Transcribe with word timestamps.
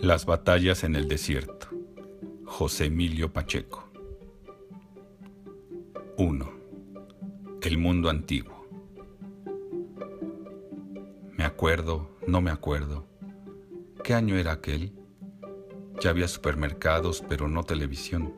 Las 0.00 0.26
batallas 0.26 0.84
en 0.84 0.94
el 0.94 1.08
desierto. 1.08 1.66
José 2.46 2.84
Emilio 2.84 3.32
Pacheco. 3.32 3.90
1. 6.16 6.50
El 7.62 7.78
mundo 7.78 8.08
antiguo. 8.08 8.64
Me 11.36 11.42
acuerdo, 11.42 12.16
no 12.28 12.40
me 12.40 12.52
acuerdo. 12.52 13.06
¿Qué 14.04 14.14
año 14.14 14.36
era 14.36 14.52
aquel? 14.52 14.92
Ya 16.00 16.10
había 16.10 16.28
supermercados, 16.28 17.24
pero 17.28 17.48
no 17.48 17.64
televisión. 17.64 18.32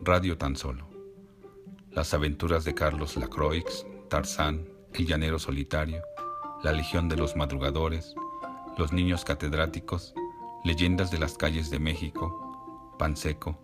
Radio 0.00 0.38
tan 0.38 0.54
solo. 0.54 0.88
Las 1.90 2.14
aventuras 2.14 2.64
de 2.64 2.74
Carlos 2.74 3.16
Lacroix, 3.16 3.84
Tarzán, 4.08 4.68
El 4.92 5.06
Llanero 5.06 5.40
Solitario, 5.40 6.04
La 6.62 6.70
Legión 6.70 7.08
de 7.08 7.16
los 7.16 7.34
Madrugadores, 7.34 8.14
Los 8.78 8.92
Niños 8.92 9.24
Catedráticos, 9.24 10.14
Leyendas 10.64 11.10
de 11.10 11.18
las 11.18 11.36
calles 11.36 11.68
de 11.68 11.78
México, 11.78 12.94
Panseco, 12.98 13.58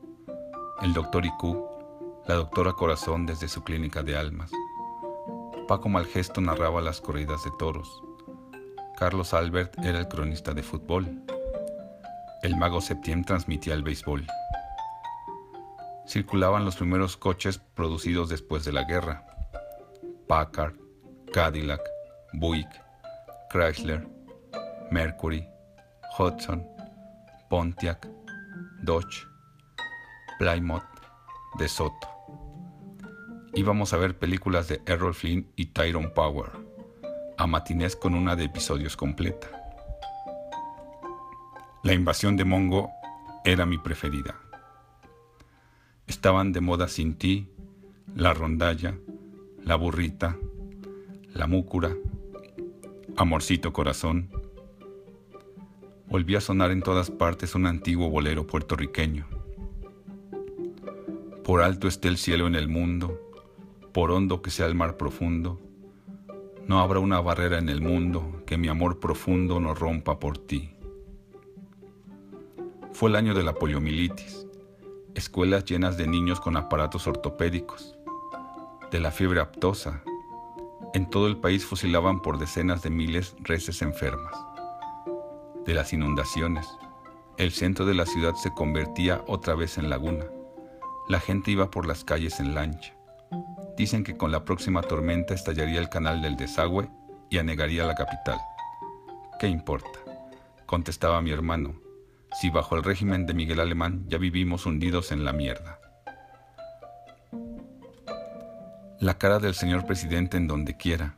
el 0.83 0.93
doctor 0.93 1.25
Icu, 1.25 1.67
la 2.29 2.35
doctora 2.35 2.75
Corazón 2.75 3.25
desde 3.25 3.49
su 3.49 3.65
clínica 3.65 4.03
de 4.03 4.19
almas. 4.19 4.51
Paco 5.67 5.89
Malgesto 5.89 6.43
narraba 6.43 6.83
las 6.83 7.01
corridas 7.01 7.43
de 7.43 7.53
toros. 7.59 8.03
Carlos 8.99 9.33
Albert 9.33 9.79
era 9.83 9.99
el 9.99 10.09
cronista 10.09 10.53
de 10.53 10.63
fútbol. 10.63 11.25
El 12.43 12.57
mago 12.57 12.83
Septién 12.83 13.25
transmitía 13.25 13.73
el 13.73 13.83
béisbol. 13.83 14.27
Circulaban 16.07 16.67
los 16.67 16.77
primeros 16.77 17.17
coches 17.17 17.57
producidos 17.57 18.29
después 18.29 18.63
de 18.67 18.73
la 18.73 18.85
guerra. 18.85 19.25
Packard, 20.29 20.75
Cadillac, 21.33 21.81
Buick, 22.35 22.69
Chrysler, 23.51 24.07
Mercury, 24.91 25.49
Hudson, 26.19 26.67
Pontiac, 27.51 28.09
Dodge, 28.81 29.27
Plymouth, 30.39 30.85
De 31.59 31.67
Soto. 31.67 32.09
Íbamos 33.55 33.93
a 33.93 33.97
ver 33.97 34.17
películas 34.17 34.69
de 34.69 34.81
Errol 34.87 35.15
Flynn 35.15 35.51
y 35.57 35.67
Tyrone 35.67 36.11
Power, 36.11 36.53
a 37.37 37.49
matinés 37.49 37.97
con 37.97 38.15
una 38.15 38.37
de 38.37 38.45
episodios 38.45 38.97
completa. 38.97 39.49
La 41.83 41.93
invasión 41.93 42.37
de 42.37 42.45
Mongo 42.45 42.93
era 43.45 43.67
mi 43.67 43.79
preferida. 43.79 44.37
Estaban 46.07 46.53
de 46.53 46.61
moda 46.61 46.87
Sin 46.87 47.19
Ti, 47.19 47.49
La 48.15 48.33
Rondalla, 48.33 48.95
La 49.65 49.75
Burrita, 49.75 50.37
La 51.35 51.49
Múcura, 51.49 51.91
Amorcito 53.17 53.73
Corazón, 53.73 54.40
volvió 56.11 56.39
a 56.39 56.41
sonar 56.41 56.73
en 56.73 56.83
todas 56.83 57.09
partes 57.09 57.55
un 57.55 57.67
antiguo 57.67 58.11
bolero 58.11 58.45
puertorriqueño. 58.45 59.27
Por 61.45 61.63
alto 61.63 61.87
esté 61.87 62.09
el 62.09 62.19
cielo 62.19 62.49
en 62.49 62.57
el 62.57 62.69
mundo, 62.69 63.21
por 63.93 64.11
hondo 64.11 64.43
que 64.43 64.51
sea 64.51 64.67
el 64.67 64.75
mar 64.75 64.97
profundo, 64.97 65.61
no 66.67 66.81
habrá 66.81 66.99
una 66.99 67.21
barrera 67.21 67.59
en 67.59 67.69
el 67.69 67.81
mundo 67.81 68.43
que 68.45 68.59
mi 68.59 68.69
amor 68.69 68.99
profundo 68.99 69.61
no 69.61 69.75
rompa 69.75 70.19
por 70.19 70.37
ti. 70.37 70.75
Fue 72.93 73.09
el 73.09 73.17
año 73.17 73.33
de 73.33 73.45
la 73.45 73.55
poliomielitis, 73.55 74.47
escuelas 75.15 75.65
llenas 75.65 75.97
de 75.97 76.09
niños 76.09 76.41
con 76.41 76.57
aparatos 76.57 77.07
ortopédicos, 77.07 77.97
de 78.91 78.99
la 78.99 79.13
fiebre 79.13 79.41
aptosa. 79.41 80.03
En 80.93 81.09
todo 81.09 81.29
el 81.29 81.37
país 81.37 81.65
fusilaban 81.65 82.21
por 82.21 82.39
decenas 82.39 82.83
de 82.83 82.91
miles 82.91 83.37
reses 83.45 83.81
enfermas 83.81 84.50
de 85.65 85.75
las 85.75 85.93
inundaciones. 85.93 86.67
El 87.37 87.53
centro 87.53 87.87
de 87.87 87.95
la 87.95 88.07
ciudad 88.07 88.35
se 88.35 88.53
convertía 88.53 89.23
otra 89.27 89.55
vez 89.55 89.79
en 89.79 89.91
laguna. 89.91 90.27
La 91.09 91.21
gente 91.21 91.51
iba 91.51 91.71
por 91.71 91.87
las 91.87 92.05
calles 92.05 92.41
en 92.41 92.55
lancha. 92.55 92.95
Dicen 93.77 94.05
que 94.05 94.17
con 94.17 94.31
la 94.31 94.45
próxima 94.45 94.83
tormenta 94.83 95.35
estallaría 95.35 95.81
el 95.81 95.89
canal 95.89 96.23
del 96.23 96.37
desagüe 96.37 96.91
y 97.31 97.39
anegaría 97.39 97.87
la 97.87 97.95
capital. 97.95 98.39
¿Qué 99.39 99.49
importa? 99.49 100.01
contestaba 100.67 101.21
mi 101.21 101.33
hermano, 101.33 101.75
si 102.41 102.49
bajo 102.49 102.77
el 102.77 102.85
régimen 102.85 103.27
de 103.27 103.35
Miguel 103.35 103.59
Alemán 103.59 104.05
ya 104.07 104.19
vivimos 104.19 104.67
hundidos 104.67 105.11
en 105.11 105.25
la 105.25 105.33
mierda. 105.33 105.81
La 109.01 109.19
cara 109.19 109.41
del 109.41 109.55
señor 109.55 109.85
presidente 109.85 110.37
en 110.37 110.47
donde 110.47 110.77
quiera. 110.77 111.17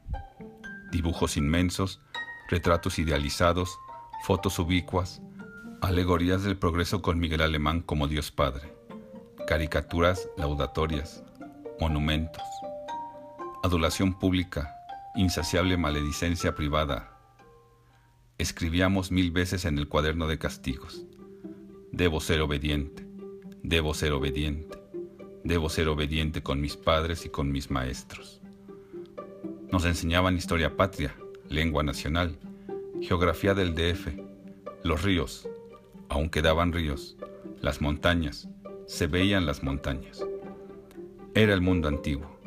Dibujos 0.91 1.37
inmensos, 1.37 2.01
retratos 2.49 2.99
idealizados, 2.99 3.79
fotos 4.23 4.57
ubicuas, 4.61 5.21
alegorías 5.81 6.45
del 6.45 6.57
progreso 6.57 7.03
con 7.03 7.19
Miguel 7.19 7.43
Alemán 7.43 7.81
como 7.81 8.07
Dios 8.07 8.31
Padre, 8.31 8.73
caricaturas 9.49 10.29
laudatorias, 10.37 11.25
monumentos, 11.81 12.45
adulación 13.65 14.17
pública, 14.17 14.77
insaciable 15.17 15.77
maledicencia 15.77 16.55
privada. 16.55 17.19
Escribíamos 18.39 19.11
mil 19.11 19.33
veces 19.33 19.65
en 19.65 19.77
el 19.77 19.89
cuaderno 19.89 20.29
de 20.29 20.39
castigos. 20.39 21.05
Debo 21.91 22.21
ser 22.21 22.43
obediente, 22.43 23.05
debo 23.65 23.93
ser 23.93 24.13
obediente, 24.13 24.79
debo 25.43 25.69
ser 25.69 25.89
obediente 25.89 26.45
con 26.45 26.61
mis 26.61 26.77
padres 26.77 27.27
y 27.27 27.29
con 27.29 27.51
mis 27.51 27.73
maestros. 27.73 28.41
Nos 29.73 29.85
enseñaban 29.85 30.37
historia 30.37 30.77
patria, 30.77 31.17
lengua 31.49 31.83
nacional, 31.83 32.39
Geografía 33.03 33.53
del 33.53 33.75
DF. 33.75 34.15
Los 34.85 35.03
ríos. 35.03 35.49
Aún 36.09 36.31
quedaban 36.31 36.73
ríos. 36.73 37.17
Las 37.61 37.81
montañas. 37.81 38.49
Se 38.87 39.09
veían 39.09 39.45
las 39.45 39.65
montañas. 39.65 40.25
Era 41.35 41.53
el 41.53 41.61
mundo 41.61 41.89
antiguo. 41.89 42.39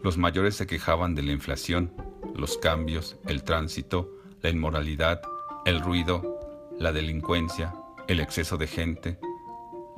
Los 0.00 0.18
mayores 0.18 0.54
se 0.54 0.68
quejaban 0.68 1.16
de 1.16 1.24
la 1.24 1.32
inflación, 1.32 1.92
los 2.36 2.58
cambios, 2.58 3.16
el 3.26 3.42
tránsito, 3.42 4.08
la 4.40 4.50
inmoralidad, 4.50 5.20
el 5.64 5.80
ruido, 5.80 6.38
la 6.78 6.92
delincuencia, 6.92 7.74
el 8.06 8.20
exceso 8.20 8.56
de 8.58 8.68
gente, 8.68 9.18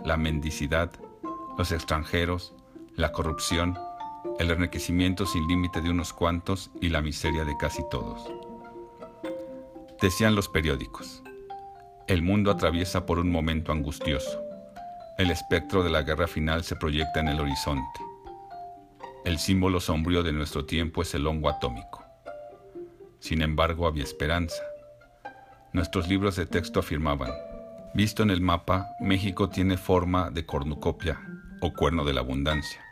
la 0.03 0.17
mendicidad, 0.17 0.93
los 1.59 1.73
extranjeros, 1.73 2.55
la 2.97 3.13
corrupción, 3.13 3.79
el 4.39 4.51
enriquecimiento 4.51 5.27
sin 5.27 5.47
límite 5.47 5.83
de 5.83 5.91
unos 5.91 6.15
cuantos 6.15 6.71
y 6.81 6.89
la 6.89 7.03
miseria 7.03 7.45
de 7.45 7.57
casi 7.59 7.83
todos. 7.91 8.31
Decían 10.01 10.35
los 10.35 10.49
periódicos, 10.49 11.23
el 12.09 12.21
mundo 12.21 12.51
atraviesa 12.51 13.07
por 13.07 13.19
un 13.19 13.31
momento 13.31 13.73
angustioso. 13.73 14.43
El 15.17 15.31
espectro 15.31 15.83
de 15.83 15.91
la 15.91 16.03
guerra 16.03 16.27
final 16.27 16.65
se 16.65 16.77
proyecta 16.77 17.21
en 17.21 17.29
el 17.29 17.41
horizonte. 17.41 18.01
El 19.25 19.39
símbolo 19.39 19.81
sombrío 19.81 20.23
de 20.23 20.33
nuestro 20.33 20.67
tiempo 20.67 21.03
es 21.03 21.15
el 21.15 21.27
hongo 21.27 21.49
atómico. 21.49 22.05
Sin 23.21 23.41
embargo, 23.41 23.87
había 23.87 24.05
esperanza. 24.05 24.63
Nuestros 25.73 26.09
libros 26.09 26.37
de 26.37 26.45
texto 26.45 26.81
afirmaban, 26.81 27.31
visto 27.95 28.23
en 28.23 28.31
el 28.31 28.43
mapa, 28.43 28.89
México 29.01 29.49
tiene 29.49 29.77
forma 29.79 30.31
de 30.31 30.45
cornucopia 30.45 31.21
o 31.63 31.73
cuerno 31.73 32.05
de 32.05 32.13
la 32.13 32.21
abundancia. 32.21 32.85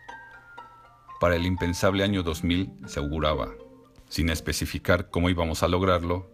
Para 1.21 1.37
el 1.37 1.45
impensable 1.45 2.03
año 2.03 2.23
2000 2.23 2.79
se 2.87 3.01
auguraba, 3.01 3.49
sin 4.09 4.31
especificar 4.31 5.11
cómo 5.11 5.29
íbamos 5.29 5.63
a 5.63 5.69
lograrlo, 5.69 6.31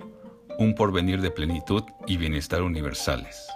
un 0.61 0.75
porvenir 0.75 1.21
de 1.21 1.31
plenitud 1.31 1.85
y 2.09 2.17
bienestar 2.17 2.63
universales. 2.63 3.47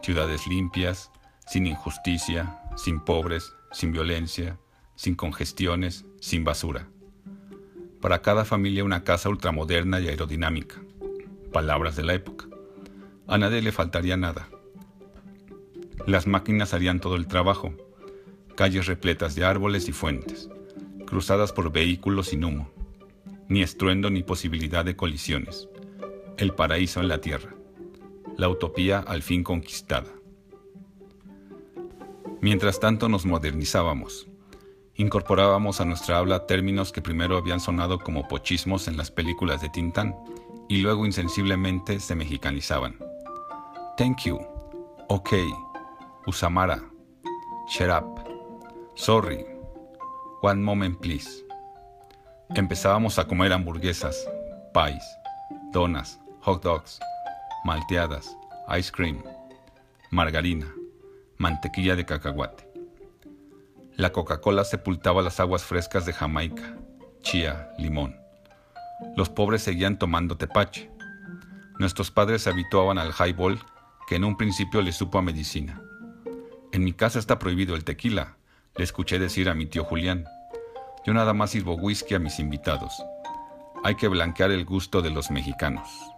Ciudades 0.00 0.46
limpias, 0.46 1.10
sin 1.44 1.66
injusticia, 1.66 2.60
sin 2.76 3.00
pobres, 3.00 3.52
sin 3.72 3.90
violencia, 3.90 4.56
sin 4.94 5.16
congestiones, 5.16 6.04
sin 6.20 6.44
basura. 6.44 6.88
Para 8.00 8.22
cada 8.22 8.44
familia 8.44 8.84
una 8.84 9.02
casa 9.02 9.28
ultramoderna 9.28 9.98
y 9.98 10.06
aerodinámica. 10.06 10.80
Palabras 11.52 11.96
de 11.96 12.04
la 12.04 12.14
época. 12.14 12.46
A 13.26 13.36
nadie 13.36 13.60
le 13.60 13.72
faltaría 13.72 14.16
nada. 14.16 14.48
Las 16.06 16.28
máquinas 16.28 16.74
harían 16.74 17.00
todo 17.00 17.16
el 17.16 17.26
trabajo. 17.26 17.74
Calles 18.54 18.86
repletas 18.86 19.34
de 19.34 19.44
árboles 19.44 19.88
y 19.88 19.92
fuentes, 19.92 20.48
cruzadas 21.06 21.52
por 21.52 21.72
vehículos 21.72 22.28
sin 22.28 22.44
humo. 22.44 22.70
Ni 23.48 23.62
estruendo 23.62 24.10
ni 24.10 24.22
posibilidad 24.22 24.84
de 24.84 24.94
colisiones 24.94 25.69
el 26.36 26.54
paraíso 26.54 27.00
en 27.00 27.08
la 27.08 27.20
tierra, 27.20 27.54
la 28.36 28.48
utopía 28.48 28.98
al 29.00 29.22
fin 29.22 29.42
conquistada. 29.44 30.08
Mientras 32.40 32.80
tanto 32.80 33.08
nos 33.08 33.26
modernizábamos, 33.26 34.26
incorporábamos 34.94 35.80
a 35.80 35.84
nuestra 35.84 36.18
habla 36.18 36.46
términos 36.46 36.92
que 36.92 37.02
primero 37.02 37.36
habían 37.36 37.60
sonado 37.60 37.98
como 37.98 38.28
pochismos 38.28 38.88
en 38.88 38.96
las 38.96 39.10
películas 39.10 39.60
de 39.60 39.68
Tintán 39.68 40.16
y 40.68 40.78
luego 40.78 41.04
insensiblemente 41.04 42.00
se 42.00 42.14
mexicanizaban. 42.14 42.96
Thank 43.98 44.20
you, 44.24 44.38
ok, 45.08 45.34
Usamara, 46.26 46.82
shut 47.68 47.90
up, 47.90 48.24
sorry, 48.94 49.44
one 50.42 50.62
moment 50.62 50.98
please. 50.98 51.44
Empezábamos 52.54 53.18
a 53.18 53.26
comer 53.26 53.52
hamburguesas, 53.52 54.26
pies, 54.72 55.04
donas, 55.72 56.20
hot 56.40 56.62
dogs, 56.64 56.98
malteadas, 57.64 58.36
ice 58.76 58.90
cream, 58.90 59.22
margarina, 60.10 60.66
mantequilla 61.38 61.94
de 61.94 62.04
cacahuate. 62.04 62.68
La 63.96 64.10
Coca-Cola 64.10 64.64
sepultaba 64.64 65.22
las 65.22 65.38
aguas 65.38 65.62
frescas 65.62 66.06
de 66.06 66.12
Jamaica, 66.12 66.76
chía, 67.22 67.70
limón. 67.78 68.16
Los 69.16 69.28
pobres 69.28 69.62
seguían 69.62 69.98
tomando 69.98 70.36
tepache. 70.36 70.90
Nuestros 71.78 72.10
padres 72.10 72.42
se 72.42 72.50
habituaban 72.50 72.98
al 72.98 73.12
highball, 73.12 73.60
que 74.08 74.16
en 74.16 74.24
un 74.24 74.36
principio 74.36 74.82
les 74.82 74.96
supo 74.96 75.18
a 75.18 75.22
medicina. 75.22 75.80
En 76.72 76.82
mi 76.82 76.92
casa 76.92 77.18
está 77.18 77.38
prohibido 77.38 77.76
el 77.76 77.84
tequila, 77.84 78.36
le 78.76 78.84
escuché 78.84 79.18
decir 79.18 79.48
a 79.48 79.54
mi 79.54 79.66
tío 79.66 79.84
Julián. 79.84 80.24
Yo 81.06 81.14
nada 81.14 81.32
más 81.32 81.50
sirvo 81.50 81.74
whisky 81.74 82.14
a 82.14 82.18
mis 82.18 82.38
invitados. 82.40 82.92
Hay 83.82 83.94
que 83.94 84.08
blanquear 84.08 84.50
el 84.50 84.64
gusto 84.66 85.00
de 85.00 85.10
los 85.10 85.30
mexicanos. 85.30 86.12